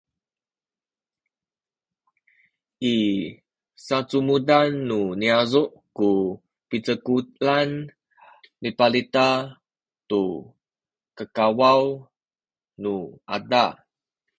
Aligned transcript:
i 2.93 2.95
sacumudan 3.85 4.69
nu 4.87 4.99
niyazu’ 5.19 5.63
ku 5.97 6.07
picekulan 6.69 7.69
mipalita 8.61 9.27
tu 10.09 10.21
kakawaw 11.17 11.83
nu 12.83 12.93
ada 13.35 13.65